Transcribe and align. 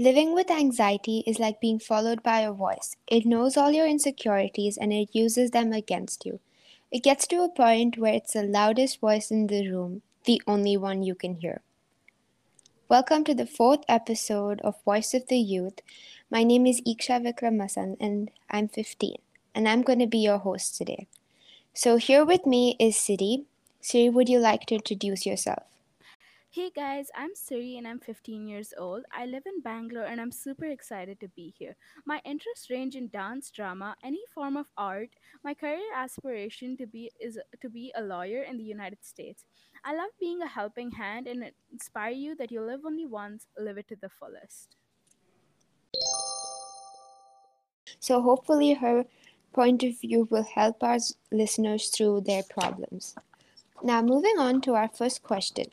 Living 0.00 0.32
with 0.32 0.50
anxiety 0.50 1.22
is 1.26 1.38
like 1.38 1.60
being 1.60 1.78
followed 1.78 2.22
by 2.22 2.40
a 2.40 2.52
voice. 2.54 2.96
It 3.06 3.26
knows 3.26 3.58
all 3.58 3.70
your 3.70 3.86
insecurities 3.86 4.78
and 4.78 4.94
it 4.94 5.10
uses 5.12 5.50
them 5.50 5.74
against 5.74 6.24
you. 6.24 6.40
It 6.90 7.02
gets 7.02 7.26
to 7.26 7.42
a 7.44 7.50
point 7.50 7.98
where 7.98 8.14
it's 8.14 8.32
the 8.32 8.44
loudest 8.44 8.98
voice 8.98 9.30
in 9.30 9.48
the 9.48 9.68
room, 9.68 10.00
the 10.24 10.40
only 10.46 10.78
one 10.78 11.02
you 11.02 11.14
can 11.14 11.34
hear. 11.34 11.60
Welcome 12.88 13.24
to 13.24 13.34
the 13.34 13.44
fourth 13.44 13.80
episode 13.90 14.62
of 14.62 14.82
Voice 14.86 15.12
of 15.12 15.26
the 15.26 15.36
Youth. 15.36 15.82
My 16.30 16.44
name 16.44 16.66
is 16.66 16.80
Iksha 16.80 17.20
Vikramasan 17.20 17.98
and 18.00 18.30
I'm 18.48 18.68
15, 18.68 19.16
and 19.54 19.68
I'm 19.68 19.82
going 19.82 19.98
to 19.98 20.06
be 20.06 20.20
your 20.20 20.38
host 20.38 20.78
today. 20.78 21.08
So, 21.74 21.98
here 21.98 22.24
with 22.24 22.46
me 22.46 22.74
is 22.80 22.96
Siri. 22.96 23.44
Siri, 23.82 24.08
would 24.08 24.30
you 24.30 24.38
like 24.38 24.64
to 24.68 24.76
introduce 24.76 25.26
yourself? 25.26 25.69
Hey 26.52 26.72
guys, 26.74 27.06
I'm 27.14 27.30
Siri 27.32 27.76
and 27.76 27.86
I'm 27.86 28.00
15 28.00 28.48
years 28.48 28.74
old. 28.76 29.04
I 29.16 29.24
live 29.24 29.44
in 29.46 29.60
Bangalore 29.60 30.06
and 30.06 30.20
I'm 30.20 30.32
super 30.32 30.64
excited 30.64 31.20
to 31.20 31.28
be 31.28 31.54
here. 31.56 31.76
My 32.04 32.20
interests 32.24 32.68
range 32.68 32.96
in 32.96 33.06
dance, 33.06 33.52
drama, 33.52 33.94
any 34.02 34.18
form 34.34 34.56
of 34.56 34.66
art. 34.76 35.10
My 35.44 35.54
career 35.54 35.94
aspiration 35.94 36.76
to 36.78 36.88
be 36.88 37.12
is 37.20 37.38
to 37.62 37.70
be 37.70 37.92
a 37.96 38.02
lawyer 38.02 38.42
in 38.42 38.56
the 38.56 38.64
United 38.64 38.98
States. 39.04 39.44
I 39.84 39.94
love 39.94 40.10
being 40.18 40.42
a 40.42 40.48
helping 40.48 40.90
hand 40.90 41.28
and 41.28 41.52
inspire 41.70 42.10
you 42.10 42.34
that 42.34 42.50
you 42.50 42.62
live 42.62 42.80
only 42.84 43.06
once, 43.06 43.46
live 43.56 43.78
it 43.78 43.86
to 43.86 43.94
the 43.94 44.08
fullest. 44.08 44.74
So, 48.00 48.20
hopefully, 48.20 48.74
her 48.74 49.04
point 49.52 49.84
of 49.84 50.00
view 50.00 50.26
will 50.32 50.48
help 50.52 50.82
our 50.82 50.98
listeners 51.30 51.90
through 51.90 52.22
their 52.22 52.42
problems. 52.42 53.14
Now, 53.84 54.02
moving 54.02 54.40
on 54.40 54.60
to 54.62 54.74
our 54.74 54.88
first 54.88 55.22
question 55.22 55.66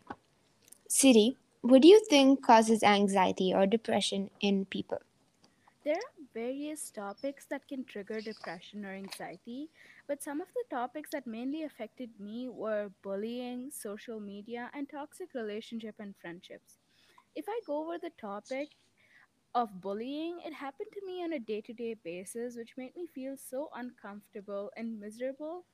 Siri, 0.90 1.38
what 1.62 1.82
do 1.82 1.88
you 1.88 2.04
think 2.10 2.46
causes 2.46 2.84
anxiety 2.84 3.54
or 3.54 3.66
depression 3.66 4.30
in 4.42 4.66
people? 4.66 5.00
There 5.84 5.96
are 5.96 6.24
various 6.34 6.92
topics 6.92 7.46
that 7.46 7.68
can 7.68 7.84
trigger 7.86 8.22
depression 8.22 8.86
or 8.86 8.94
anxiety, 8.94 9.70
but 10.08 10.22
some 10.22 10.42
of 10.42 10.48
the 10.54 10.64
topics 10.70 11.12
that 11.12 11.26
mainly 11.26 11.64
affected 11.64 12.10
me 12.20 12.50
were 12.50 12.92
bullying, 13.02 13.72
social 13.72 14.20
media, 14.20 14.70
and 14.74 14.90
toxic 14.90 15.34
relationship 15.34 15.96
and 16.00 16.16
friendships. 16.18 16.78
If 17.36 17.46
I 17.50 17.60
go 17.66 17.84
over 17.86 17.98
the 17.98 18.12
topic 18.20 18.70
of 19.56 19.82
bullying, 19.82 20.40
it 20.46 20.54
happened 20.54 20.90
to 20.94 21.06
me 21.06 21.24
on 21.24 21.34
a 21.34 21.40
day-to-day 21.40 21.96
basis, 22.04 22.56
which 22.56 22.78
made 22.78 22.96
me 22.96 23.08
feel 23.08 23.36
so 23.38 23.70
uncomfortable 23.76 24.72
and 24.78 25.00
miserable 25.00 25.66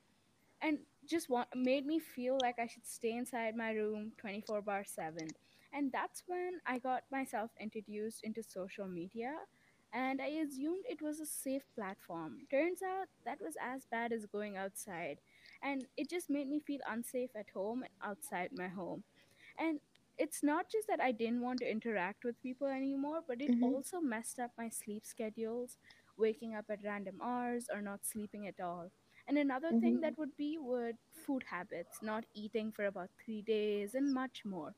and 0.64 0.80
just 1.08 1.30
want, 1.30 1.50
made 1.56 1.86
me 1.86 2.00
feel 2.00 2.40
like 2.42 2.60
I 2.60 2.68
should 2.68 2.88
stay 2.88 3.14
inside 3.18 3.56
my 3.58 3.72
room 3.72 4.14
24 4.18 4.62
bar 4.64 4.86
7. 4.86 5.36
And 5.74 5.92
that's 5.94 6.24
when 6.28 6.62
I 6.68 6.80
got 6.80 7.04
myself 7.12 7.52
introduced 7.62 8.24
into 8.24 8.44
social 8.44 8.88
media 8.88 9.36
and 9.94 10.22
I 10.22 10.28
assumed 10.28 10.86
it 10.90 11.02
was 11.02 11.20
a 11.22 11.26
safe 11.28 11.64
platform. 11.76 12.40
Turns 12.52 12.82
out 12.84 13.08
that 13.26 13.40
was 13.42 13.56
as 13.62 13.86
bad 13.92 14.14
as 14.14 14.26
going 14.28 14.58
outside. 14.58 15.20
And 15.64 15.86
it 15.98 16.10
just 16.10 16.30
made 16.30 16.50
me 16.50 16.60
feel 16.60 16.82
unsafe 16.90 17.32
at 17.38 17.48
home 17.54 17.84
and 17.84 17.92
outside 18.04 18.52
my 18.56 18.70
home. 18.70 19.04
And 19.60 19.80
it's 20.18 20.44
not 20.44 20.70
just 20.72 20.88
that 20.88 21.02
I 21.02 21.12
didn't 21.12 21.42
want 21.42 21.60
to 21.60 21.72
interact 21.72 22.24
with 22.26 22.42
people 22.42 22.68
anymore, 22.68 23.22
but 23.28 23.42
it 23.42 23.52
Mm-hmm, 23.52 23.62
also 23.62 24.00
messed 24.02 24.40
up 24.40 24.52
my 24.58 24.70
sleep 24.70 25.06
schedules, 25.06 25.78
waking 26.18 26.56
up 26.56 26.66
at 26.70 26.84
random 26.84 27.20
hours 27.24 27.68
or 27.74 27.82
not 27.82 28.06
sleeping 28.06 28.48
at 28.48 28.60
all. 28.64 28.92
And 29.28 29.38
another 29.38 29.74
thing 29.74 30.00
mm-hmm, 30.00 30.02
that 30.02 30.18
would 30.18 30.36
be 30.38 30.58
would 30.60 30.98
food 31.12 31.44
habits, 31.50 32.00
not 32.02 32.26
eating 32.34 32.72
for 32.72 32.86
about 32.86 33.10
three 33.24 33.42
days, 33.42 33.96
and 33.96 34.14
much 34.14 34.44
more. 34.46 34.76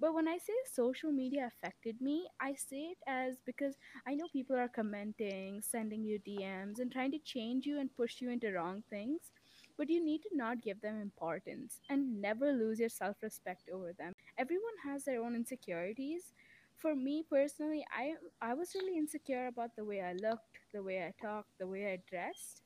But 0.00 0.14
when 0.14 0.28
I 0.28 0.38
say 0.38 0.54
social 0.72 1.12
media 1.12 1.46
affected 1.46 2.00
me, 2.00 2.28
I 2.40 2.54
say 2.54 2.92
it 2.92 2.98
as 3.06 3.38
because 3.46 3.76
I 4.06 4.14
know 4.14 4.28
people 4.28 4.56
are 4.56 4.68
commenting, 4.68 5.62
sending 5.62 6.04
you 6.04 6.18
DMs, 6.18 6.80
and 6.80 6.92
trying 6.92 7.12
to 7.12 7.18
change 7.20 7.66
you 7.66 7.78
and 7.80 7.94
push 7.96 8.20
you 8.20 8.30
into 8.30 8.52
wrong 8.52 8.82
things. 8.90 9.32
But 9.78 9.90
you 9.90 10.04
need 10.04 10.22
to 10.24 10.36
not 10.36 10.62
give 10.62 10.80
them 10.82 11.00
importance 11.00 11.80
and 11.88 12.20
never 12.20 12.52
lose 12.52 12.80
your 12.80 12.90
self 12.90 13.22
respect 13.22 13.70
over 13.70 13.92
them. 13.94 14.14
Everyone 14.38 14.76
has 14.84 15.04
their 15.04 15.22
own 15.22 15.36
insecurities. 15.36 16.34
For 16.76 16.94
me 16.96 17.24
personally, 17.30 17.86
I 17.92 18.16
I 18.42 18.54
was 18.54 18.74
really 18.74 18.98
insecure 18.98 19.46
about 19.48 19.76
the 19.76 19.84
way 19.84 20.02
I 20.02 20.14
looked, 20.14 20.58
the 20.72 20.82
way 20.82 21.04
I 21.04 21.12
talked, 21.22 21.58
the 21.58 21.68
way 21.68 21.92
I 21.92 21.98
dressed. 22.10 22.63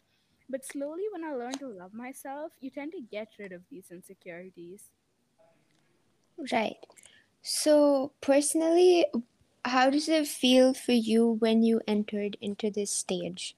But 0.48 0.64
slowly, 0.64 1.04
when 1.12 1.24
I 1.24 1.32
learn 1.34 1.58
to 1.58 1.68
love 1.68 1.94
myself, 1.94 2.52
you 2.60 2.70
tend 2.70 2.92
to 2.92 3.00
get 3.00 3.28
rid 3.38 3.52
of 3.52 3.62
these 3.70 3.90
insecurities. 3.90 4.90
right. 6.52 6.76
So, 7.42 8.12
personally, 8.20 9.06
how 9.64 9.90
does 9.90 10.08
it 10.08 10.26
feel 10.26 10.74
for 10.74 10.92
you 10.92 11.36
when 11.40 11.62
you 11.62 11.80
entered 11.86 12.36
into 12.40 12.70
this 12.70 12.90
stage? 12.90 13.56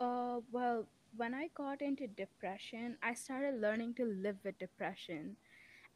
Uh, 0.00 0.40
well, 0.52 0.86
when 1.16 1.34
I 1.34 1.48
got 1.54 1.82
into 1.82 2.06
depression, 2.06 2.96
I 3.02 3.14
started 3.14 3.60
learning 3.60 3.94
to 3.94 4.04
live 4.04 4.36
with 4.44 4.58
depression. 4.58 5.36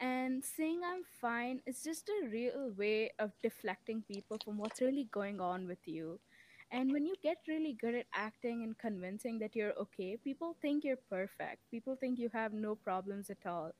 And 0.00 0.44
saying 0.44 0.82
I'm 0.84 1.02
fine 1.20 1.60
is 1.66 1.82
just 1.82 2.08
a 2.08 2.28
real 2.28 2.72
way 2.76 3.12
of 3.18 3.32
deflecting 3.42 4.02
people 4.02 4.38
from 4.44 4.58
what's 4.58 4.80
really 4.80 5.08
going 5.12 5.40
on 5.40 5.66
with 5.66 5.86
you. 5.86 6.20
And 6.70 6.92
when 6.92 7.06
you 7.06 7.14
get 7.22 7.38
really 7.48 7.72
good 7.80 7.94
at 7.94 8.06
acting 8.14 8.62
and 8.62 8.76
convincing 8.76 9.38
that 9.38 9.56
you're 9.56 9.72
okay, 9.74 10.18
people 10.22 10.54
think 10.60 10.84
you're 10.84 11.04
perfect. 11.08 11.62
People 11.70 11.96
think 11.96 12.18
you 12.18 12.28
have 12.32 12.52
no 12.52 12.74
problems 12.74 13.30
at 13.30 13.46
all. 13.46 13.72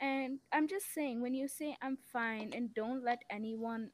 And 0.00 0.38
I'm 0.52 0.66
just 0.66 0.92
saying, 0.94 1.20
when 1.20 1.34
you 1.34 1.48
say 1.48 1.76
I'm 1.82 1.98
fine 2.12 2.52
and 2.54 2.74
don't 2.74 3.04
let 3.04 3.22
anyone 3.30 3.90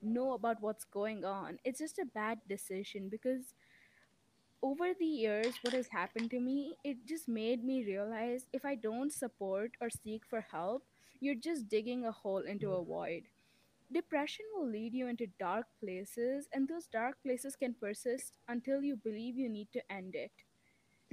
know 0.00 0.32
about 0.32 0.62
what's 0.62 0.84
going 0.84 1.24
on, 1.24 1.58
it's 1.64 1.80
just 1.80 1.98
a 1.98 2.06
bad 2.06 2.38
decision 2.48 3.08
because 3.08 3.54
over 4.62 4.92
the 4.98 5.06
years, 5.06 5.54
what 5.62 5.74
has 5.74 5.88
happened 5.88 6.30
to 6.30 6.40
me, 6.40 6.76
it 6.84 7.06
just 7.06 7.28
made 7.28 7.64
me 7.64 7.84
realize 7.84 8.46
if 8.52 8.64
I 8.64 8.74
don't 8.74 9.12
support 9.12 9.72
or 9.80 9.88
seek 9.90 10.22
for 10.28 10.40
help, 10.40 10.84
you're 11.20 11.34
just 11.34 11.68
digging 11.68 12.04
a 12.04 12.12
hole 12.12 12.38
into 12.38 12.68
hmm. 12.68 12.74
a 12.74 12.84
void. 12.84 13.22
Depression 13.92 14.44
will 14.54 14.68
lead 14.68 14.94
you 14.94 15.06
into 15.08 15.26
dark 15.38 15.66
places, 15.82 16.48
and 16.52 16.68
those 16.68 16.86
dark 16.86 17.16
places 17.22 17.56
can 17.56 17.74
persist 17.74 18.32
until 18.48 18.82
you 18.82 18.96
believe 18.96 19.36
you 19.36 19.48
need 19.48 19.68
to 19.72 19.82
end 19.92 20.14
it 20.14 20.32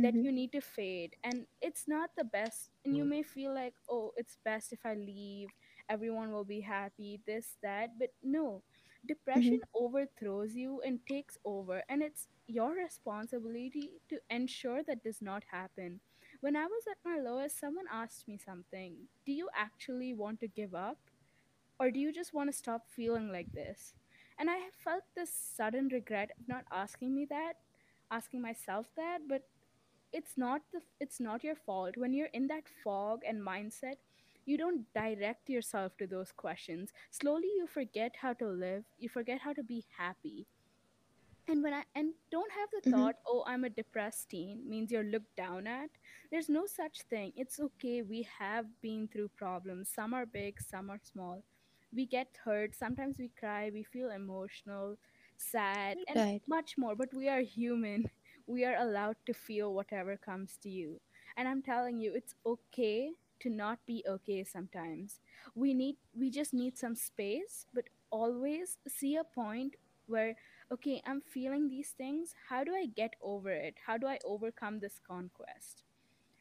that 0.01 0.15
Mm-hmm, 0.15 0.23
you 0.23 0.31
need 0.31 0.51
to 0.53 0.61
fade. 0.61 1.15
And 1.23 1.45
it's 1.61 1.87
not 1.87 2.11
the 2.17 2.23
best 2.23 2.69
and 2.85 2.95
you 2.95 3.05
may 3.05 3.23
feel 3.23 3.53
like 3.53 3.73
oh 3.89 4.11
it's 4.17 4.37
best 4.45 4.73
if 4.73 4.79
i 4.85 4.93
leave. 4.95 5.49
Everyone 5.89 6.31
will 6.31 6.45
be 6.45 6.61
happy 6.61 7.21
this 7.27 7.57
that. 7.63 7.97
But 7.99 8.09
no 8.23 8.63
depression 9.07 9.57
mm-hmm, 9.57 9.63
overthrows 9.75 10.55
you 10.55 10.81
and 10.85 10.99
takes 11.07 11.37
over 11.45 11.83
and 11.89 12.01
it's 12.03 12.27
your 12.47 12.73
responsibility 12.73 13.91
to 14.09 14.17
ensure 14.29 14.83
that 14.83 15.03
does 15.03 15.21
not 15.21 15.43
happen. 15.51 15.99
When 16.41 16.55
i 16.55 16.65
was 16.65 16.83
at 16.89 16.97
my 17.03 17.19
lowest 17.19 17.59
someone 17.59 17.85
asked 17.91 18.27
me 18.27 18.37
something 18.37 18.95
do 19.25 19.31
you 19.31 19.49
actually 19.55 20.13
want 20.13 20.39
to 20.41 20.47
give 20.47 20.73
up 20.75 20.97
or 21.79 21.91
do 21.91 21.99
you 21.99 22.11
just 22.11 22.33
want 22.33 22.49
to 22.51 22.57
stop 22.57 22.87
feeling 22.89 23.31
like 23.31 23.51
this? 23.53 23.93
And 24.39 24.49
i 24.49 24.57
felt 24.83 25.03
this 25.15 25.31
sudden 25.33 25.89
regret 25.89 26.31
of 26.39 26.47
not 26.47 26.65
asking 26.71 27.13
me 27.15 27.25
that 27.29 27.53
asking 28.11 28.41
myself 28.41 28.87
that 28.95 29.19
but 29.27 29.43
it's 30.13 30.37
not 30.37 30.61
the 30.73 30.81
it's 30.99 31.19
not 31.19 31.43
your 31.43 31.55
fault. 31.55 31.97
When 31.97 32.13
you're 32.13 32.33
in 32.33 32.47
that 32.47 32.67
fog 32.83 33.21
and 33.27 33.41
mindset 33.41 33.97
you 34.45 34.57
don't 34.57 34.85
direct 34.93 35.49
yourself 35.49 35.97
to 35.97 36.07
those 36.07 36.31
questions. 36.31 36.91
Slowly 37.11 37.49
you 37.57 37.67
forget 37.67 38.15
how 38.21 38.33
to 38.33 38.47
live 38.47 38.85
you 38.97 39.09
forget 39.09 39.41
how 39.41 39.53
to 39.53 39.63
be 39.63 39.85
happy. 39.97 40.47
And 41.47 41.63
when 41.63 41.73
i 41.73 41.83
and 41.95 42.13
don't 42.31 42.51
have 42.51 42.69
the 42.71 42.89
mm-hmm, 42.89 42.91
thought 42.91 43.15
oh 43.27 43.43
i'm 43.47 43.63
a 43.65 43.69
depressed 43.69 44.29
teen 44.29 44.61
means 44.67 44.91
you're 44.91 45.03
looked 45.03 45.35
down 45.35 45.67
at. 45.67 45.89
There's 46.31 46.49
no 46.49 46.65
such 46.65 47.01
thing. 47.09 47.33
It's 47.35 47.59
okay. 47.59 48.01
We 48.01 48.27
have 48.39 48.65
been 48.81 49.07
through 49.07 49.29
problems. 49.37 49.89
Some 49.89 50.13
are 50.13 50.25
big 50.25 50.59
some 50.61 50.89
are 50.89 50.99
small 51.03 51.43
we 51.93 52.05
get 52.05 52.27
hurt 52.43 52.75
sometimes 52.75 53.17
we 53.17 53.29
cry 53.39 53.69
we 53.73 53.83
feel 53.83 54.09
emotional 54.11 54.97
sad 55.37 55.97
and 56.07 56.17
right. 56.17 56.41
much 56.47 56.77
more 56.77 56.95
but 56.95 57.13
we 57.13 57.27
are 57.29 57.41
human 57.41 58.09
we 58.47 58.65
are 58.65 58.75
allowed 58.77 59.15
to 59.25 59.33
feel 59.33 59.73
whatever 59.73 60.17
comes 60.17 60.57
to 60.61 60.69
you 60.69 60.99
and 61.35 61.47
i'm 61.47 61.61
telling 61.61 61.97
you 61.97 62.13
it's 62.13 62.35
okay 62.45 63.11
to 63.39 63.49
not 63.49 63.77
be 63.85 64.03
okay 64.07 64.43
sometimes 64.43 65.19
we 65.55 65.73
need 65.73 65.95
we 66.17 66.29
just 66.29 66.53
need 66.53 66.77
some 66.77 66.95
space 66.95 67.67
but 67.73 67.85
always 68.09 68.77
see 68.87 69.15
a 69.15 69.23
point 69.23 69.75
where 70.07 70.35
okay, 70.71 71.01
I'm 71.05 71.21
feeling 71.21 71.69
these 71.69 71.91
things. 71.97 72.33
How 72.49 72.63
do 72.63 72.73
I 72.73 72.87
get 72.87 73.15
over 73.21 73.51
it? 73.51 73.75
How 73.85 73.97
do 73.97 74.07
I 74.07 74.19
overcome 74.25 74.79
this 74.79 74.99
conquest? 75.05 75.83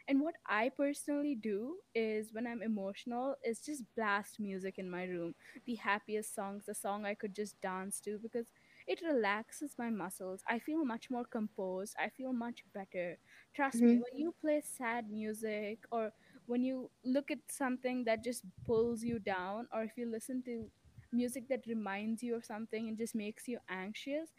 And 0.09 0.21
what 0.21 0.35
I 0.47 0.71
personally 0.71 1.35
do 1.35 1.77
is 1.95 2.33
when 2.33 2.47
I'm 2.47 2.63
emotional 2.63 3.37
is 3.45 3.61
just 3.61 3.83
blast 3.97 4.39
music 4.41 4.79
in 4.79 4.91
my 4.91 5.05
room. 5.05 5.35
The 5.67 5.77
happiest 5.77 6.35
songs, 6.35 6.65
the 6.67 6.75
song 6.75 7.05
I 7.05 7.15
could 7.15 7.35
just 7.35 7.61
dance 7.61 8.01
to 8.01 8.19
because 8.19 8.47
it 8.87 9.01
relaxes 9.03 9.75
my 9.79 9.91
muscles. 9.91 10.43
I 10.49 10.59
feel 10.59 10.85
much 10.85 11.11
more 11.11 11.25
composed. 11.25 11.95
I 11.99 12.09
feel 12.11 12.33
much 12.33 12.65
better. 12.75 13.19
Trust 13.55 13.83
me, 13.83 13.95
Mm-hmm, 13.95 13.99
when 13.99 14.17
you 14.21 14.35
play 14.41 14.63
sad 14.65 15.11
music 15.11 15.79
or 15.91 16.13
when 16.47 16.63
you 16.63 16.91
look 17.05 17.31
at 17.31 17.39
something 17.49 18.05
that 18.05 18.25
just 18.25 18.43
pulls 18.65 19.03
you 19.03 19.19
down 19.19 19.67
or 19.73 19.83
if 19.83 19.93
you 19.97 20.07
listen 20.11 20.43
to 20.45 20.67
music 21.13 21.49
that 21.49 21.67
reminds 21.67 22.23
you 22.23 22.35
of 22.35 22.45
something 22.45 22.89
and 22.89 22.99
just 22.99 23.15
makes 23.15 23.47
you 23.49 23.59
anxious 23.69 24.31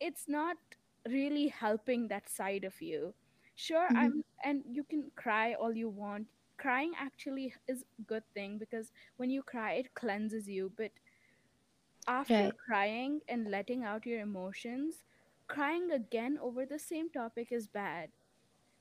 it's 0.00 0.24
not 0.28 0.56
really 1.08 1.48
helping 1.48 2.08
that 2.08 2.28
side 2.28 2.64
of 2.64 2.80
you 2.80 3.14
sure 3.54 3.88
hmm 3.88 3.96
i'm 3.96 4.22
and 4.44 4.62
you 4.70 4.84
can 4.84 5.10
cry 5.16 5.54
all 5.54 5.72
you 5.74 5.88
want. 5.88 6.26
Crying 6.58 6.92
actually 6.98 7.52
is 7.68 7.84
a 7.98 8.02
good 8.02 8.22
thing 8.34 8.58
because 8.58 8.92
when 9.16 9.30
you 9.30 9.42
cry 9.42 9.72
it 9.74 9.94
cleanses 9.94 10.48
you 10.48 10.70
but 10.76 10.90
after 12.06 12.42
Right. 12.42 12.56
crying 12.66 13.20
and 13.28 13.50
letting 13.50 13.82
out 13.84 14.06
your 14.06 14.20
emotions 14.20 15.04
crying 15.48 15.90
again 15.92 16.38
over 16.40 16.64
the 16.66 16.78
same 16.78 17.08
topic 17.10 17.48
is 17.50 17.66
bad. 17.66 18.10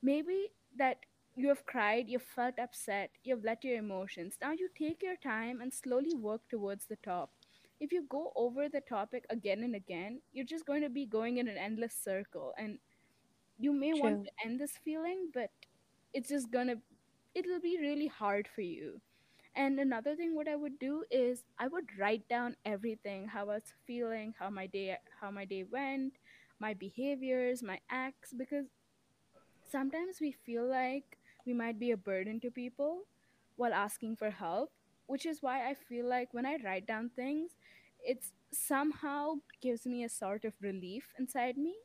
Maybe 0.02 0.50
that 0.78 0.98
you 1.36 1.48
have 1.50 1.66
cried 1.66 2.08
you've 2.10 2.22
felt 2.36 2.60
upset 2.60 3.12
you've 3.24 3.44
let 3.44 3.64
your 3.64 3.78
emotions. 3.78 4.38
Now 4.42 4.52
you 4.52 4.70
take 4.78 5.02
your 5.04 5.16
time 5.18 5.62
and 5.62 5.74
slowly 5.74 6.14
work 6.16 6.42
towards 6.50 6.86
the 6.86 6.98
top. 6.98 7.32
If 7.80 7.92
you 7.92 8.04
go 8.10 8.32
over 8.36 8.68
the 8.70 8.82
topic 8.82 9.26
again 9.30 9.64
and 9.64 9.76
again 9.76 10.22
you're 10.32 10.46
just 10.46 10.66
going 10.66 10.82
to 10.82 10.90
be 10.90 11.06
going 11.06 11.38
in 11.38 11.48
an 11.48 11.58
endless 11.58 11.96
circle 11.96 12.54
and 12.58 12.78
you 13.62 13.74
may 13.74 13.94
want 13.94 14.22
to 14.24 14.32
end 14.46 14.60
this 14.60 14.74
feeling 14.86 15.30
but 15.34 15.52
it's 16.14 16.30
just 16.30 16.52
gonna 16.52 16.76
it'll 17.36 17.62
be 17.62 17.78
really 17.80 18.08
hard 18.08 18.48
for 18.48 18.62
you. 18.62 19.02
And 19.56 19.80
another 19.80 20.16
thing 20.16 20.36
what 20.36 20.48
i 20.48 20.56
would 20.56 20.78
do 20.80 21.04
is 21.12 21.44
i 21.60 21.68
would 21.68 21.90
write 22.00 22.28
down 22.30 22.56
everything 22.66 23.28
how 23.28 23.42
i 23.44 23.56
was 23.56 23.74
feeling 23.88 24.34
how 24.40 24.50
my 24.50 24.68
day 24.68 24.98
how 25.22 25.32
my 25.32 25.46
day 25.46 25.64
went 25.64 26.14
my 26.60 26.74
behaviors 26.74 27.64
my 27.64 27.80
acts 27.90 28.34
because 28.34 28.68
sometimes 29.72 30.20
we 30.22 30.32
feel 30.32 30.66
like 30.68 31.18
we 31.46 31.54
might 31.54 31.80
be 31.80 31.92
a 31.92 31.98
burden 31.98 32.40
to 32.42 32.52
people 32.52 33.04
while 33.58 33.74
asking 33.74 34.16
for 34.16 34.32
help 34.32 34.72
which 35.08 35.26
is 35.26 35.42
why 35.42 35.70
i 35.70 35.74
feel 35.74 36.08
like 36.08 36.34
when 36.34 36.46
i 36.46 36.58
write 36.64 36.86
down 36.88 37.10
things 37.16 37.52
it's 38.04 38.32
somehow 38.54 39.34
gives 39.62 39.86
me 39.86 40.04
a 40.04 40.10
sort 40.10 40.46
of 40.46 40.54
relief 40.62 41.14
inside 41.20 41.58
me. 41.58 41.76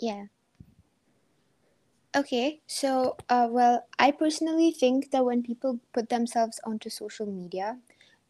Yeah. 0.00 0.26
Okay, 2.16 2.60
so, 2.66 3.16
uh, 3.28 3.48
well, 3.50 3.86
I 3.98 4.12
personally 4.12 4.70
think 4.70 5.10
that 5.10 5.24
when 5.24 5.42
people 5.42 5.80
put 5.92 6.08
themselves 6.10 6.60
onto 6.64 6.88
social 6.88 7.26
media, 7.26 7.78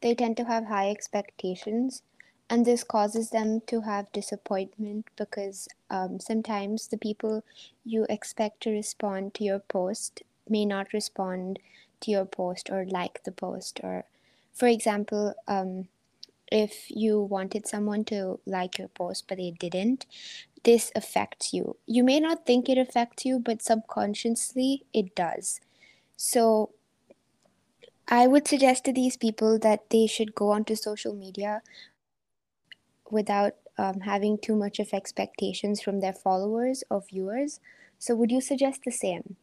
they 0.01 0.15
tend 0.15 0.37
to 0.39 0.45
have 0.45 0.67
high 0.67 0.91
expectations, 0.91 2.03
and 2.49 2.65
this 2.65 2.83
causes 2.83 3.31
them 3.31 3.61
to 3.67 3.83
have 3.83 4.11
disappointment 4.13 5.07
because 5.17 5.69
um, 5.91 6.19
sometimes 6.19 6.89
the 6.89 6.97
people 6.99 7.45
you 7.85 8.07
expect 8.09 8.63
to 8.63 8.71
respond 8.71 9.35
to 9.35 9.45
your 9.45 9.59
post 9.61 10.23
may 10.49 10.65
not 10.65 10.93
respond 10.95 11.59
to 12.01 12.11
your 12.11 12.25
post 12.25 12.71
or 12.71 12.87
like 12.87 13.23
the 13.25 13.33
post. 13.33 13.81
Or, 13.83 14.05
for 14.55 14.67
example, 14.69 15.35
um, 15.47 15.89
if 16.53 16.91
you 16.91 17.21
wanted 17.21 17.67
someone 17.67 18.05
to 18.07 18.39
like 18.47 18.79
your 18.79 18.89
post 18.89 19.27
but 19.29 19.39
they 19.39 19.51
didn't, 19.53 20.07
this 20.65 20.91
affects 20.95 21.53
you. 21.53 21.77
You 21.87 22.05
may 22.05 22.21
not 22.21 22.47
think 22.47 22.69
it 22.69 22.79
affects 22.79 23.25
you, 23.25 23.39
but 23.39 23.63
subconsciously 23.63 24.85
it 24.93 25.15
does. 25.15 25.61
So 26.17 26.71
I 28.09 28.27
would 28.27 28.47
suggest 28.47 28.85
to 28.85 28.93
these 28.93 29.17
people 29.17 29.59
that 29.61 29.91
they 29.91 30.07
should 30.07 30.35
go 30.35 30.51
onto 30.51 30.75
social 30.75 31.15
media 31.15 31.63
without 33.11 33.55
um, 33.79 34.01
having 34.01 34.39
too 34.39 34.57
much 34.57 34.79
of 34.79 34.93
expectations 34.93 35.81
from 35.81 36.01
their 36.01 36.13
followers 36.13 36.85
or 36.91 37.03
viewers. 37.03 37.61
So 37.99 38.15
would 38.15 38.31
you 38.31 38.41
suggest 38.41 38.83
the 38.85 38.91
same? 38.91 39.37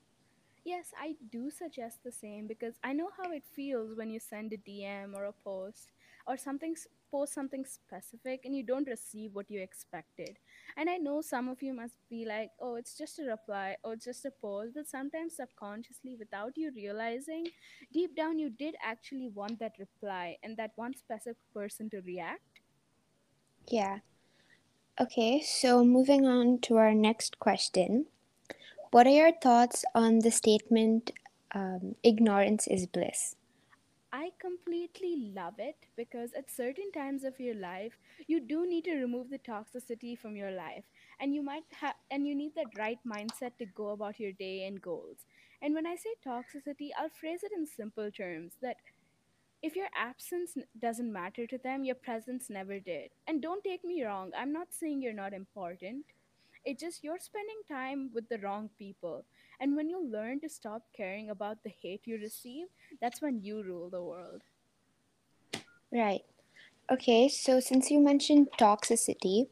Yes, 0.63 0.91
I 0.99 1.15
do 1.31 1.49
suggest 1.49 2.03
the 2.03 2.11
same 2.11 2.45
because 2.45 2.75
I 2.83 2.93
know 2.93 3.09
how 3.17 3.31
it 3.31 3.43
feels 3.55 3.97
when 3.97 4.11
you 4.11 4.19
send 4.19 4.53
a 4.53 4.57
DM 4.57 5.15
or 5.15 5.25
a 5.25 5.33
post 5.43 5.91
or 6.27 6.37
something 6.37 6.75
post 7.11 7.33
something 7.33 7.65
specific 7.65 8.45
and 8.45 8.55
you 8.55 8.63
don't 8.63 8.87
receive 8.87 9.33
what 9.33 9.49
you 9.49 9.59
expected. 9.59 10.37
And 10.77 10.89
I 10.89 10.97
know 10.97 11.21
some 11.21 11.47
of 11.49 11.61
you 11.61 11.73
must 11.73 11.95
be 12.09 12.25
like, 12.25 12.51
"Oh, 12.59 12.75
it's 12.75 12.97
just 12.97 13.19
a 13.19 13.23
reply 13.23 13.77
or 13.83 13.95
just 13.95 14.25
a 14.25 14.31
post," 14.31 14.73
but 14.75 14.87
sometimes 14.87 15.35
subconsciously 15.37 16.15
without 16.15 16.57
you 16.57 16.71
realizing, 16.71 17.47
deep 17.91 18.15
down 18.15 18.39
you 18.39 18.49
did 18.49 18.75
actually 18.81 19.29
want 19.29 19.59
that 19.59 19.77
reply 19.79 20.37
and 20.43 20.57
that 20.57 20.71
one 20.75 20.93
specific 20.93 21.37
person 21.53 21.89
to 21.91 22.01
react. 22.01 22.61
Yeah. 23.67 23.99
Okay, 24.99 25.41
so 25.41 25.83
moving 25.83 26.25
on 26.25 26.59
to 26.61 26.77
our 26.77 26.93
next 26.93 27.39
question. 27.39 28.07
What 28.91 29.07
are 29.07 29.11
your 29.11 29.31
thoughts 29.33 29.85
on 29.95 30.19
the 30.19 30.31
statement, 30.31 31.11
um, 31.53 31.95
ignorance 32.03 32.67
is 32.67 32.87
bliss? 32.87 33.35
I 34.13 34.31
completely 34.39 35.31
love 35.35 35.55
it 35.57 35.87
because 35.95 36.33
at 36.33 36.51
certain 36.51 36.91
times 36.91 37.23
of 37.23 37.39
your 37.39 37.55
life, 37.55 37.97
you 38.27 38.39
do 38.39 38.65
need 38.67 38.83
to 38.85 38.95
remove 38.95 39.29
the 39.29 39.39
toxicity 39.39 40.17
from 40.17 40.35
your 40.35 40.51
life, 40.51 40.83
and 41.19 41.33
you 41.33 41.41
might 41.41 41.63
have, 41.79 41.95
and 42.09 42.27
you 42.27 42.35
need 42.35 42.53
that 42.55 42.77
right 42.77 42.99
mindset 43.07 43.57
to 43.59 43.65
go 43.65 43.89
about 43.89 44.19
your 44.19 44.33
day 44.33 44.65
and 44.65 44.81
goals. 44.81 45.25
And 45.61 45.73
when 45.73 45.87
I 45.87 45.95
say 45.95 46.09
toxicity, 46.25 46.89
I'll 46.97 47.09
phrase 47.09 47.43
it 47.43 47.51
in 47.55 47.65
simple 47.65 48.11
terms 48.11 48.53
that 48.61 48.77
if 49.61 49.75
your 49.75 49.87
absence 49.95 50.57
doesn't 50.79 51.11
matter 51.13 51.47
to 51.47 51.57
them, 51.57 51.83
your 51.83 51.95
presence 51.95 52.49
never 52.49 52.79
did. 52.79 53.11
And 53.27 53.41
don't 53.41 53.63
take 53.63 53.83
me 53.83 54.03
wrong, 54.03 54.31
I'm 54.37 54.53
not 54.53 54.73
saying 54.73 55.01
you're 55.01 55.13
not 55.13 55.33
important. 55.33 56.05
It's 56.65 56.81
just 56.81 57.03
you're 57.03 57.19
spending 57.19 57.61
time 57.69 58.11
with 58.13 58.29
the 58.29 58.39
wrong 58.39 58.69
people. 58.77 59.25
And 59.61 59.77
when 59.77 59.89
you 59.89 60.03
learn 60.05 60.41
to 60.41 60.49
stop 60.49 60.83
caring 60.93 61.29
about 61.29 61.63
the 61.63 61.69
hate 61.69 62.05
you 62.05 62.17
receive, 62.17 62.67
that's 62.99 63.21
when 63.21 63.41
you 63.41 63.63
rule 63.63 63.89
the 63.89 64.03
world. 64.03 64.43
Right. 65.93 66.25
Okay, 66.91 67.29
so 67.29 67.59
since 67.59 67.91
you 67.91 67.99
mentioned 67.99 68.49
toxicity, 68.57 69.49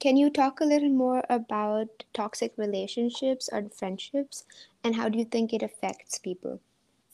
can 0.00 0.16
you 0.16 0.30
talk 0.30 0.60
a 0.60 0.64
little 0.64 0.90
more 0.90 1.24
about 1.30 2.04
toxic 2.14 2.54
relationships 2.58 3.48
or 3.52 3.68
friendships 3.70 4.44
and 4.84 4.96
how 4.96 5.08
do 5.08 5.18
you 5.18 5.24
think 5.24 5.52
it 5.52 5.62
affects 5.62 6.18
people? 6.18 6.60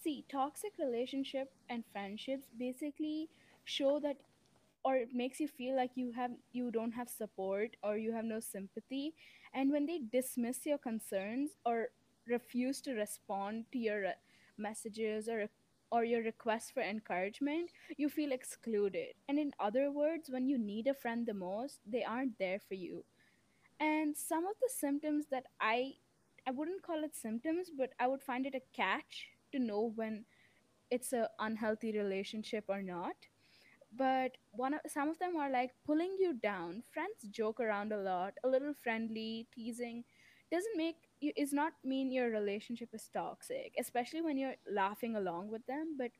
See, 0.03 0.25
toxic 0.29 0.73
relationship 0.79 1.53
and 1.69 1.85
friendships 1.93 2.49
basically 2.59 3.31
show 3.65 3.99
that 4.01 4.19
or 4.85 4.97
it 4.97 5.15
makes 5.15 5.41
you 5.41 5.49
feel 5.49 5.77
like 5.77 5.93
you 5.97 6.13
have 6.13 6.33
you 6.53 6.71
don't 6.71 6.93
have 6.93 7.09
support 7.09 7.77
or 7.83 7.97
you 7.97 8.13
have 8.13 8.25
no 8.25 8.41
sympathy 8.41 9.15
and 9.55 9.71
when 9.71 9.87
they 9.87 9.99
dismiss 10.01 10.67
your 10.67 10.79
concerns 10.79 11.53
or 11.65 11.91
refuse 12.29 12.81
to 12.83 12.95
respond 12.95 13.65
to 13.73 13.79
your 13.79 14.13
messages 14.59 15.29
or 15.29 15.49
or 15.91 16.05
your 16.05 16.23
requests 16.23 16.71
for 16.71 16.83
encouragement 16.83 17.71
you 17.99 18.09
feel 18.09 18.33
excluded. 18.33 19.15
And 19.29 19.39
in 19.39 19.53
other 19.61 19.91
words 19.91 20.31
when 20.31 20.47
you 20.47 20.59
need 20.59 20.87
a 20.87 20.95
friend 20.95 21.27
the 21.27 21.35
most 21.35 21.81
they 21.87 22.03
aren't 22.05 22.39
there 22.39 22.61
for 22.61 22.75
you. 22.75 23.05
And 23.81 24.17
some 24.17 24.47
of 24.47 24.55
the 24.61 24.71
symptoms 24.75 25.27
that 25.31 25.47
i 25.61 25.95
i 26.47 26.51
wouldn't 26.51 26.83
call 26.83 27.05
it 27.05 27.15
symptoms 27.17 27.71
but 27.77 27.91
i 28.01 28.07
would 28.09 28.23
find 28.23 28.47
it 28.47 28.55
a 28.55 28.63
catch 28.77 29.29
to 29.53 29.59
know 29.59 29.93
when 29.97 30.25
it's 30.91 31.13
an 31.13 31.27
unhealthy 31.41 31.93
relationship 31.99 32.65
or 32.69 32.83
not. 32.83 33.17
But 33.97 34.39
one 34.53 34.75
of 34.75 34.81
some 34.89 35.09
of 35.09 35.19
them 35.19 35.37
are 35.37 35.51
like 35.51 35.73
pulling 35.87 36.17
you 36.19 36.35
down. 36.35 36.83
Friends 36.93 37.25
joke 37.31 37.61
around 37.61 37.93
a 37.93 37.99
lot. 38.03 38.35
A 38.45 38.49
little 38.49 38.75
friendly 38.83 39.47
teasing 39.55 40.05
doesn't 40.51 40.77
make 40.77 40.97
you 41.23 41.33
is 41.37 41.53
not 41.53 41.73
mean 41.85 42.11
your 42.11 42.31
relationship 42.31 42.89
is 42.93 43.09
toxic 43.13 43.73
especially 43.79 44.21
when 44.21 44.37
you're 44.37 44.57
laughing 44.71 45.17
along 45.17 45.51
with 45.51 45.65
them 45.67 45.97
but 45.99 46.11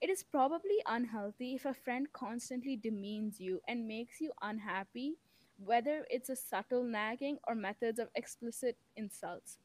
it 0.00 0.08
is 0.08 0.22
probably 0.22 0.78
unhealthy 0.86 1.54
if 1.54 1.64
a 1.64 1.74
friend 1.74 2.06
constantly 2.12 2.76
demeans 2.76 3.40
you 3.40 3.60
and 3.66 3.88
makes 3.88 4.20
you 4.20 4.30
unhappy 4.42 5.16
whether 5.58 6.04
it's 6.08 6.28
a 6.28 6.36
subtle 6.36 6.84
nagging 6.84 7.38
or 7.46 7.54
methods 7.54 7.98
of 7.98 8.08
explicit 8.14 8.76
insults. 8.96 9.58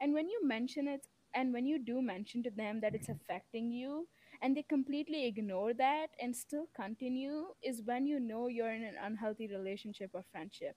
And 0.00 0.12
when 0.12 0.28
you 0.28 0.46
mention 0.46 0.86
it 0.86 1.06
and 1.34 1.52
when 1.52 1.66
you 1.66 1.78
do 1.78 2.02
mention 2.02 2.42
to 2.42 2.50
them 2.50 2.80
that 2.80 2.94
it's 2.94 3.08
affecting 3.08 3.70
you 3.70 4.08
and 4.42 4.56
they 4.56 4.62
completely 4.62 5.26
ignore 5.26 5.72
that 5.74 6.08
and 6.20 6.34
still 6.34 6.66
continue 6.74 7.46
is 7.62 7.82
when 7.84 8.06
you 8.06 8.18
know 8.18 8.48
you're 8.48 8.72
in 8.72 8.82
an 8.82 8.96
unhealthy 9.02 9.46
relationship 9.46 10.10
or 10.12 10.24
friendship 10.32 10.76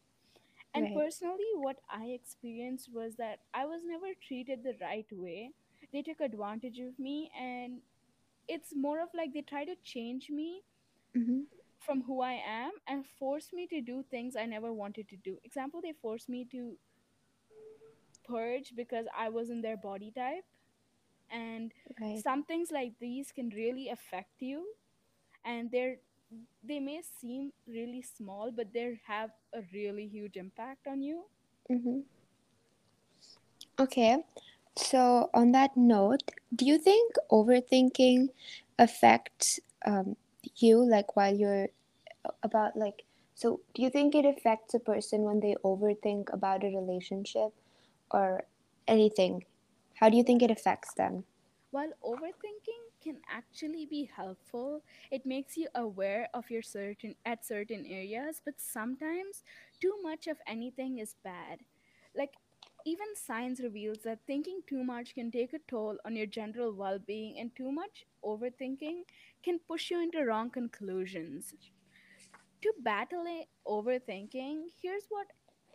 and 0.73 0.91
Right. 0.91 0.93
personally 0.93 1.51
what 1.55 1.77
i 1.89 2.05
experienced 2.05 2.89
was 2.93 3.15
that 3.17 3.39
i 3.53 3.65
was 3.65 3.81
never 3.85 4.13
treated 4.27 4.63
the 4.63 4.75
right 4.81 5.07
way 5.11 5.51
they 5.93 6.01
took 6.01 6.19
advantage 6.21 6.79
of 6.79 6.97
me 6.99 7.29
and 7.39 7.81
it's 8.47 8.73
more 8.75 8.99
of 9.01 9.09
like 9.13 9.33
they 9.33 9.41
try 9.41 9.63
to 9.65 9.75
change 9.83 10.29
me 10.29 10.61
Mm-hmm. 11.17 11.41
from 11.79 12.01
who 12.03 12.21
i 12.21 12.33
am 12.33 12.71
and 12.87 13.05
force 13.05 13.51
me 13.53 13.67
to 13.67 13.81
do 13.81 14.03
things 14.09 14.35
i 14.35 14.45
never 14.45 14.71
wanted 14.73 15.07
to 15.09 15.17
do 15.17 15.37
example 15.43 15.81
they 15.81 15.93
forced 16.01 16.29
me 16.29 16.45
to 16.49 16.77
purge 18.27 18.73
because 18.75 19.05
i 19.17 19.29
wasn't 19.29 19.61
their 19.61 19.77
body 19.77 20.11
type 20.15 20.45
and 21.31 21.71
Right. 21.99 22.23
some 22.23 22.43
things 22.43 22.69
like 22.71 22.93
these 22.99 23.31
can 23.31 23.49
really 23.49 23.89
affect 23.89 24.41
you 24.41 24.65
and 25.45 25.71
they're 25.71 25.97
they 26.63 26.79
may 26.79 27.01
seem 27.19 27.51
really 27.67 28.01
small 28.01 28.51
but 28.51 28.73
they 28.73 28.99
have 29.05 29.29
a 29.53 29.61
really 29.73 30.07
huge 30.07 30.37
impact 30.37 30.87
on 30.87 31.01
you 31.01 31.23
Mm-hmm. 31.71 31.99
Okay. 33.79 34.17
So 34.75 35.29
on 35.33 35.51
that 35.51 35.75
note, 35.77 36.31
do 36.55 36.65
you 36.65 36.77
think 36.77 37.15
overthinking 37.31 38.29
affects 38.79 39.59
um, 39.85 40.15
you 40.55 40.77
like 40.83 41.15
while 41.15 41.35
you're 41.35 41.69
about 42.41 42.75
like 42.77 43.03
so 43.35 43.59
do 43.73 43.81
you 43.81 43.89
think 43.89 44.15
it 44.15 44.25
affects 44.25 44.73
a 44.73 44.79
person 44.79 45.23
when 45.23 45.39
they 45.39 45.55
overthink 45.65 46.31
about 46.31 46.63
a 46.63 46.67
relationship 46.67 47.51
or 48.11 48.43
anything? 48.87 49.45
How 49.95 50.09
do 50.09 50.17
you 50.17 50.23
think 50.23 50.41
it 50.43 50.51
affects 50.51 50.93
them? 50.93 51.23
Well, 51.71 51.91
overthinking 52.03 52.82
can 53.03 53.17
actually 53.29 53.85
be 53.85 54.09
helpful, 54.15 54.83
it 55.11 55.25
makes 55.25 55.57
you 55.57 55.67
aware 55.75 56.29
of 56.33 56.49
your 56.49 56.61
certain 56.61 57.15
at 57.25 57.45
certain 57.45 57.85
areas, 57.85 58.41
but 58.43 58.59
sometimes 58.59 59.43
too 59.81 59.93
much 60.03 60.27
of 60.27 60.37
anything 60.47 60.99
is 60.99 61.15
bad. 61.23 61.59
Like 62.15 62.33
even 62.85 63.15
science 63.15 63.59
reveals 63.61 63.99
that 64.03 64.25
thinking 64.25 64.61
too 64.67 64.83
much 64.83 65.13
can 65.15 65.31
take 65.31 65.53
a 65.53 65.59
toll 65.67 65.97
on 66.05 66.15
your 66.15 66.25
general 66.27 66.73
well-being 66.73 67.39
and 67.39 67.55
too 67.55 67.71
much 67.71 68.05
overthinking 68.23 69.03
can 69.43 69.59
push 69.67 69.91
you 69.91 70.01
into 70.01 70.23
wrong 70.25 70.49
conclusions. 70.49 71.53
To 72.63 72.73
battle 72.79 73.25
overthinking, 73.67 74.63
here's 74.81 75.05
what 75.09 75.27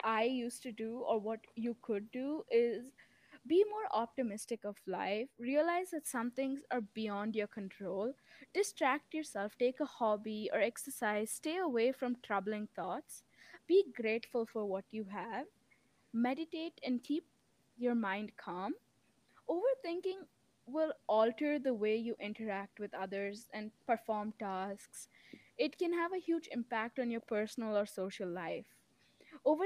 I 0.02 0.24
used 0.24 0.62
to 0.64 0.72
do 0.72 0.98
or 1.06 1.20
what 1.20 1.40
you 1.54 1.76
could 1.82 2.10
do 2.10 2.44
is 2.50 2.92
be 3.48 3.64
more 3.70 3.88
optimistic 3.92 4.64
of 4.64 4.76
life. 4.86 5.28
Realize 5.38 5.90
that 5.92 6.06
some 6.06 6.30
things 6.30 6.62
are 6.70 6.82
beyond 6.82 7.34
your 7.36 7.48
control. 7.48 8.14
Distract 8.54 9.14
yourself, 9.14 9.56
take 9.58 9.80
a 9.80 9.86
hobby 9.86 10.50
or 10.52 10.60
exercise, 10.60 11.30
stay 11.30 11.56
away 11.58 11.92
from 11.92 12.16
troubling 12.22 12.68
thoughts. 12.76 13.24
Be 13.66 13.84
grateful 13.94 14.46
for 14.46 14.64
what 14.66 14.84
you 14.90 15.04
have. 15.06 15.46
Meditate 16.12 16.80
and 16.84 17.02
keep 17.02 17.24
your 17.76 17.94
mind 17.94 18.32
calm. 18.36 18.74
Overthinking 19.48 20.26
will 20.66 20.92
alter 21.08 21.58
the 21.58 21.74
way 21.74 21.96
you 21.96 22.14
interact 22.20 22.78
with 22.80 22.94
others 22.94 23.48
and 23.52 23.72
perform 23.86 24.32
tasks. 24.38 25.08
It 25.58 25.78
can 25.78 25.92
have 25.92 26.12
a 26.12 26.18
huge 26.18 26.48
impact 26.52 26.98
on 26.98 27.10
your 27.10 27.20
personal 27.20 27.76
or 27.76 27.86
social 27.86 28.28
life. 28.28 28.66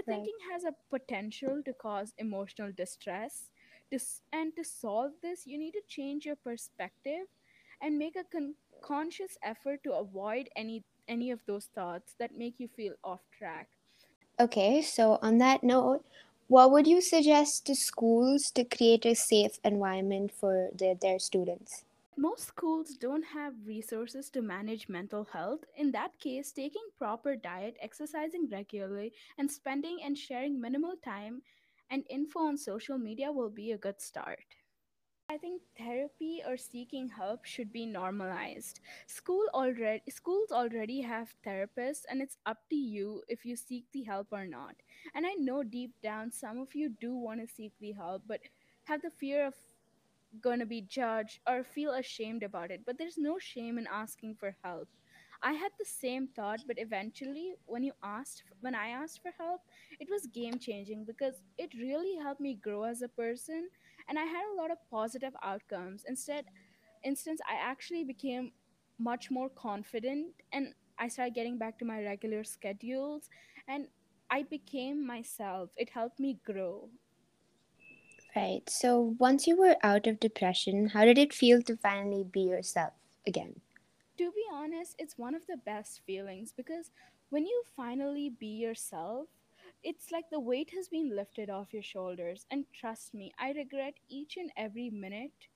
Right. 0.07 0.31
Overthinking 0.31 0.39
has 0.53 0.65
a 0.65 0.75
potential 0.91 1.63
to 1.65 1.73
cause 1.75 2.15
emotional 2.19 2.73
distress. 2.73 3.51
To, 3.93 4.01
and 4.33 4.57
to 4.57 4.65
solve 4.65 5.13
this, 5.23 5.47
you 5.47 5.59
need 5.59 5.73
to 5.73 5.83
change 5.87 6.25
your 6.27 6.37
perspective 6.37 7.27
and 7.81 7.99
make 7.99 8.17
a 8.17 8.25
con- 8.25 8.55
conscious 8.83 9.39
effort 9.43 9.85
to 9.85 9.93
avoid 9.93 10.49
any 10.57 10.85
any 11.09 11.31
of 11.31 11.41
those 11.47 11.67
thoughts 11.67 12.15
that 12.19 12.37
make 12.37 12.59
you 12.59 12.69
feel 12.69 12.95
off 13.05 13.21
track. 13.37 13.69
Okay, 14.41 14.83
so 14.83 15.19
on 15.23 15.39
that 15.39 15.63
note, 15.63 16.05
what 16.49 16.71
would 16.71 16.87
you 16.87 17.01
suggest 17.01 17.67
to 17.67 17.75
schools 17.75 18.51
to 18.53 18.65
create 18.65 19.05
a 19.05 19.15
safe 19.15 19.59
environment 19.65 20.33
for 20.33 20.71
their, 20.75 20.95
their 20.95 21.19
students? 21.19 21.85
Most 22.17 22.47
schools 22.47 22.97
don't 22.97 23.25
have 23.25 23.55
resources 23.67 24.31
to 24.31 24.43
manage 24.43 24.89
mental 24.89 25.25
health. 25.25 25.65
In 25.77 25.93
that 25.93 26.19
case, 26.19 26.53
taking 26.53 26.83
proper 26.99 27.37
diet, 27.37 27.77
exercising 27.81 28.49
regularly, 28.51 29.13
and 29.39 29.51
spending 29.51 29.99
and 30.03 30.17
sharing 30.17 30.61
minimal 30.61 30.97
time 31.05 31.43
and 31.93 32.05
info 32.11 32.41
on 32.41 32.59
social 32.59 32.99
media 32.99 33.33
will 33.33 33.51
be 33.51 33.73
a 33.73 33.79
good 33.79 34.01
start. 34.03 34.47
I 35.31 35.39
think 35.39 35.63
therapy 35.79 36.43
or 36.47 36.57
seeking 36.57 37.09
help 37.09 37.45
should 37.47 37.73
be 37.73 37.87
normalized. 37.87 38.81
School 39.07 39.47
already 39.55 40.03
schools 40.11 40.53
already 40.53 41.01
have 41.03 41.35
therapists 41.47 42.03
and 42.11 42.23
it's 42.23 42.39
up 42.47 42.59
to 42.71 42.77
you 42.77 43.23
if 43.29 43.45
you 43.47 43.57
seek 43.57 43.87
the 43.93 44.03
help 44.05 44.29
or 44.33 44.47
not. 44.47 44.77
And 45.15 45.27
I 45.27 45.35
know 45.35 45.63
deep 45.65 45.95
down 46.03 46.33
some 46.33 46.59
of 46.61 46.75
you 46.75 46.91
do 47.01 47.15
want 47.17 47.41
to 47.41 47.55
seek 47.55 47.73
the 47.81 47.93
help 47.93 48.25
but 48.27 48.41
have 48.85 49.03
the 49.03 49.11
fear 49.11 49.47
of 49.47 49.55
going 50.41 50.61
to 50.61 50.67
be 50.67 50.83
judged 50.83 51.41
or 51.49 51.65
feel 51.65 51.93
ashamed 51.95 52.43
about 52.43 52.71
it. 52.71 52.83
But 52.87 52.99
there's 52.99 53.19
no 53.19 53.39
shame 53.39 53.79
in 53.79 53.87
asking 53.87 54.37
for 54.37 54.57
help. 54.63 54.89
I 55.43 55.53
had 55.55 55.73
the 55.79 55.85
same 55.85 56.29
thought, 56.29 56.61
but 56.67 56.79
eventually, 56.79 57.55
when 57.67 57.83
you 57.83 57.93
asked, 58.03 58.45
when 58.61 58.75
I 58.75 58.89
asked 58.89 59.23
for 59.23 59.33
help, 59.39 59.63
it 60.01 60.09
was 60.11 60.27
game 60.27 60.59
changing 60.59 61.05
because 61.05 61.43
it 61.59 61.75
really 61.75 62.17
helped 62.17 62.41
me 62.41 62.55
grow 62.55 62.85
as 62.85 63.03
a 63.03 63.09
person, 63.09 63.69
and 64.09 64.19
I 64.19 64.25
had 64.25 64.45
a 64.53 64.57
lot 64.61 64.71
of 64.71 64.79
positive 64.91 65.35
outcomes. 65.43 66.05
Instead, 66.07 66.47
instance, 67.05 67.41
I 67.49 67.55
actually 67.55 68.05
became 68.05 68.53
much 68.99 69.31
more 69.31 69.49
confident, 69.51 70.35
and 70.53 70.75
I 70.99 71.09
started 71.09 71.35
getting 71.35 71.59
back 71.59 71.79
to 71.79 71.85
my 71.85 72.03
regular 72.03 72.45
schedules, 72.45 73.29
and 73.69 73.89
I 74.31 74.45
became 74.45 75.07
myself. 75.07 75.71
It 75.77 75.91
helped 75.91 76.21
me 76.21 76.41
grow. 76.45 76.91
Right. 78.37 78.69
So 78.69 79.17
once 79.19 79.47
you 79.47 79.57
were 79.57 79.77
out 79.83 80.07
of 80.07 80.21
depression, 80.21 80.89
how 80.89 81.05
did 81.05 81.19
it 81.19 81.33
feel 81.33 81.63
to 81.63 81.77
finally 81.77 82.25
be 82.25 82.41
yourself 82.43 82.93
again? 83.27 83.61
To 84.19 84.31
be 84.33 84.45
honest, 84.53 84.95
it's 84.99 85.19
one 85.19 85.35
of 85.35 85.47
the 85.47 85.57
best 85.57 86.01
feelings 86.07 86.53
because 86.57 86.91
when 87.31 87.47
you 87.47 87.63
finally 87.77 88.31
be 88.31 88.47
yourself, 88.59 89.29
it's 89.83 90.11
like 90.13 90.25
the 90.31 90.41
weight 90.41 90.71
has 90.75 90.89
been 90.89 91.15
lifted 91.17 91.51
off 91.51 91.73
your 91.73 91.83
shoulders. 91.83 92.47
And 92.51 92.65
trust 92.73 93.15
me, 93.15 93.33
I 93.39 93.53
regret 93.53 93.95
each 94.09 94.37
and 94.37 94.51
every 94.57 94.91
minute 94.91 95.49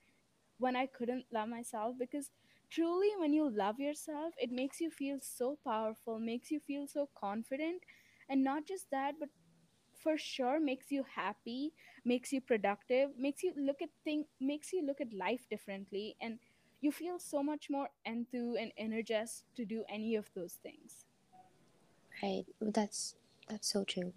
when 0.58 0.76
I 0.76 0.86
couldn't 0.86 1.26
love 1.32 1.48
myself 1.48 1.96
because 1.98 2.30
truly, 2.70 3.10
when 3.18 3.32
you 3.32 3.48
love 3.50 3.78
yourself, 3.80 4.34
it 4.38 4.50
makes 4.50 4.80
you 4.80 4.90
feel 4.90 5.18
so 5.20 5.58
powerful, 5.64 6.18
makes 6.18 6.50
you 6.50 6.60
feel 6.60 6.86
so 6.86 7.08
confident. 7.18 7.82
And 8.28 8.42
not 8.44 8.66
just 8.66 8.90
that, 8.90 9.14
but 9.20 9.28
for 10.02 10.16
sure 10.18 10.60
makes 10.60 10.90
you 10.92 11.04
happy 11.14 11.72
makes 12.04 12.32
you 12.32 12.40
productive 12.40 13.10
makes 13.18 13.42
you 13.42 13.52
look 13.56 13.82
at 13.82 13.88
thing 14.04 14.24
makes 14.40 14.72
you 14.72 14.84
look 14.86 15.00
at 15.00 15.12
life 15.12 15.46
differently 15.50 16.14
and 16.20 16.38
you 16.86 16.92
feel 16.92 17.18
so 17.18 17.42
much 17.42 17.68
more 17.70 17.88
enthused 18.14 18.58
and 18.62 18.72
energized 18.78 19.44
to 19.56 19.64
do 19.64 19.84
any 19.98 20.16
of 20.16 20.30
those 20.34 20.54
things 20.62 21.06
Right. 22.22 22.46
That's 22.60 23.14
that's 23.48 23.68
so 23.72 23.84
true. 23.84 24.12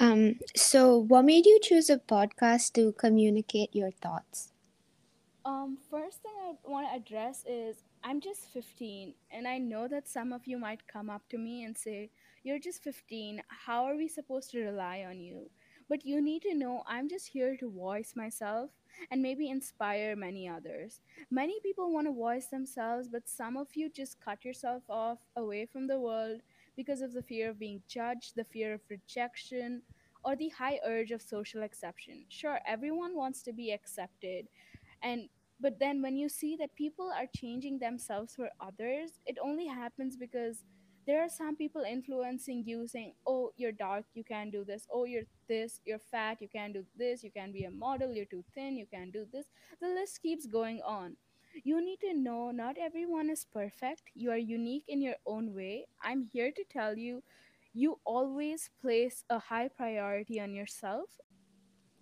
Um, 0.00 0.38
so 0.56 0.96
what 0.96 1.24
made 1.24 1.46
you 1.46 1.58
choose 1.60 1.90
a 1.90 1.98
podcast 1.98 2.72
to 2.74 2.92
communicate 2.92 3.74
your 3.74 3.90
thoughts? 3.90 4.52
Um, 5.44 5.78
first 5.90 6.22
thing 6.22 6.32
I 6.40 6.54
want 6.70 6.88
to 6.88 6.94
address 6.94 7.44
is 7.46 7.84
I'm 8.04 8.20
just 8.20 8.52
15, 8.52 9.14
and 9.30 9.48
I 9.48 9.58
know 9.58 9.88
that 9.88 10.08
some 10.08 10.32
of 10.32 10.46
you 10.46 10.58
might 10.58 10.86
come 10.86 11.10
up 11.10 11.28
to 11.30 11.38
me 11.38 11.64
and 11.64 11.76
say, 11.76 12.10
You're 12.44 12.58
just 12.58 12.82
15. 12.82 13.42
How 13.66 13.84
are 13.84 13.96
we 13.96 14.08
supposed 14.08 14.50
to 14.52 14.60
rely 14.60 15.04
on 15.08 15.20
you? 15.20 15.50
But 15.88 16.04
you 16.06 16.22
need 16.22 16.42
to 16.42 16.54
know 16.54 16.82
I'm 16.86 17.08
just 17.08 17.28
here 17.28 17.56
to 17.58 17.70
voice 17.70 18.14
myself 18.14 18.70
and 19.10 19.22
maybe 19.22 19.48
inspire 19.50 20.16
many 20.16 20.48
others. 20.48 21.00
Many 21.30 21.60
people 21.60 21.92
want 21.92 22.06
to 22.06 22.12
voice 22.12 22.46
themselves, 22.46 23.08
but 23.08 23.28
some 23.28 23.56
of 23.56 23.68
you 23.74 23.90
just 23.90 24.20
cut 24.20 24.44
yourself 24.44 24.82
off 24.88 25.18
away 25.36 25.66
from 25.66 25.86
the 25.86 25.98
world 26.00 26.40
because 26.76 27.00
of 27.02 27.12
the 27.12 27.22
fear 27.22 27.50
of 27.50 27.58
being 27.58 27.82
judged, 27.88 28.34
the 28.36 28.44
fear 28.44 28.74
of 28.74 28.80
rejection, 28.88 29.82
or 30.24 30.36
the 30.36 30.48
high 30.50 30.78
urge 30.84 31.10
of 31.10 31.22
social 31.22 31.62
acceptance. 31.62 32.26
Sure, 32.28 32.58
everyone 32.66 33.16
wants 33.16 33.42
to 33.42 33.52
be 33.52 33.72
accepted 33.72 34.46
and 35.02 35.28
but 35.60 35.78
then 35.80 36.02
when 36.02 36.16
you 36.16 36.28
see 36.28 36.56
that 36.56 36.74
people 36.76 37.10
are 37.14 37.26
changing 37.36 37.78
themselves 37.78 38.34
for 38.34 38.48
others 38.60 39.12
it 39.26 39.36
only 39.42 39.66
happens 39.66 40.16
because 40.16 40.64
there 41.08 41.22
are 41.24 41.28
some 41.30 41.56
people 41.56 41.82
influencing 41.90 42.62
you 42.66 42.86
saying 42.86 43.14
oh 43.26 43.50
you're 43.56 43.72
dark 43.72 44.04
you 44.14 44.22
can't 44.22 44.52
do 44.52 44.64
this. 44.64 44.86
Oh 44.92 45.04
you're 45.04 45.28
this 45.48 45.80
you're 45.86 45.98
fat 46.10 46.42
you 46.42 46.48
can't 46.48 46.74
do 46.74 46.84
this. 46.96 47.24
You 47.24 47.30
can't 47.30 47.52
be 47.52 47.64
a 47.64 47.70
model 47.70 48.12
you're 48.12 48.26
too 48.26 48.44
thin 48.54 48.76
you 48.76 48.86
can't 48.92 49.12
do 49.12 49.26
this. 49.32 49.46
The 49.80 49.88
list 49.88 50.20
keeps 50.22 50.46
going 50.46 50.82
on. 50.84 51.16
You 51.64 51.80
need 51.84 52.00
to 52.00 52.12
know 52.14 52.50
not 52.50 52.76
everyone 52.78 53.30
is 53.30 53.46
perfect. 53.52 54.02
You 54.14 54.30
are 54.32 54.36
unique 54.38 54.84
in 54.86 55.00
your 55.00 55.16
own 55.26 55.54
way. 55.54 55.86
I'm 56.02 56.24
here 56.24 56.52
to 56.52 56.64
tell 56.70 56.96
you 56.96 57.22
you 57.72 57.98
always 58.04 58.68
place 58.82 59.24
a 59.30 59.38
high 59.38 59.68
priority 59.68 60.40
on 60.40 60.52
yourself. 60.52 61.08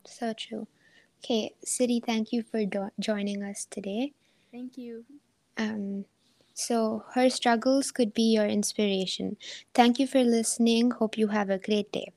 So 0.04 0.32
true. 0.32 0.66
Okay, 1.24 1.54
Siri, 1.64 2.00
thank 2.04 2.32
you 2.32 2.42
for 2.42 2.64
do- 2.66 2.90
joining 3.00 3.42
us 3.42 3.66
today. 3.70 4.12
thank 4.52 4.76
you. 4.76 5.04
Um, 5.58 6.04
so 6.56 7.04
her 7.14 7.30
struggles 7.30 7.92
could 7.92 8.12
be 8.14 8.32
your 8.34 8.46
inspiration. 8.46 9.36
Thank 9.74 9.98
you 10.00 10.06
for 10.06 10.24
listening. 10.24 10.90
Hope 10.92 11.16
you 11.18 11.28
have 11.28 11.50
a 11.50 11.58
great 11.58 11.92
day. 11.92 12.12